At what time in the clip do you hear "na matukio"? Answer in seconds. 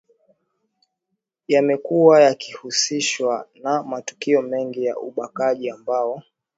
3.63-4.41